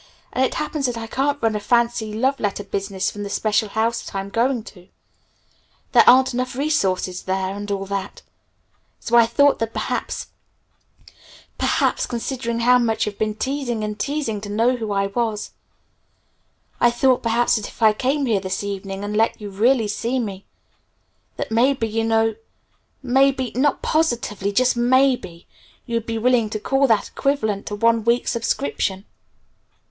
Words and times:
And 0.33 0.43
it 0.43 0.55
happens 0.55 0.87
that 0.87 0.97
I 0.97 1.05
can't 1.05 1.37
run 1.43 1.55
a 1.55 1.59
fancy 1.59 2.11
love 2.11 2.39
letter 2.39 2.63
business 2.63 3.11
from 3.11 3.21
the 3.21 3.29
special 3.29 3.69
house 3.69 4.01
that 4.01 4.15
I'm 4.15 4.29
going 4.29 4.63
to. 4.63 4.87
There 5.91 6.03
aren't 6.07 6.33
enough 6.33 6.55
resources 6.55 7.21
there 7.21 7.55
and 7.55 7.69
all 7.69 7.85
that. 7.85 8.23
So 8.99 9.15
I 9.15 9.27
thought 9.27 9.59
that 9.59 9.73
perhaps 9.73 10.29
perhaps 11.59 12.07
considering 12.07 12.61
how 12.61 12.79
much 12.79 13.05
you've 13.05 13.19
been 13.19 13.35
teasing 13.35 13.83
and 13.83 13.99
teasing 13.99 14.41
to 14.41 14.49
know 14.49 14.75
who 14.75 14.91
I 14.91 15.05
was 15.05 15.51
I 16.79 16.89
thought 16.89 17.17
that 17.21 17.29
perhaps 17.29 17.59
if 17.59 17.79
I 17.83 17.93
came 17.93 18.25
here 18.25 18.39
this 18.39 18.63
evening 18.63 19.03
and 19.03 19.15
let 19.15 19.39
you 19.39 19.51
really 19.51 19.87
see 19.87 20.17
me 20.17 20.47
that 21.37 21.51
maybe, 21.51 21.87
you 21.87 22.03
know 22.03 22.33
maybe, 23.03 23.51
not 23.53 23.83
positively, 23.83 24.49
but 24.49 24.55
just 24.57 24.75
maybe 24.75 25.45
you'd 25.85 26.07
be 26.07 26.17
willing 26.17 26.49
to 26.49 26.59
call 26.59 26.87
that 26.87 27.09
equivalent 27.09 27.67
to 27.67 27.75
one 27.75 28.03
week's 28.03 28.31
subscription. 28.31 29.05